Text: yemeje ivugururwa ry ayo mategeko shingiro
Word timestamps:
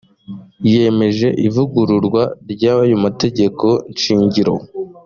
yemeje 0.71 1.27
ivugururwa 1.47 2.23
ry 2.51 2.63
ayo 2.75 2.95
mategeko 3.05 3.67
shingiro 4.01 4.55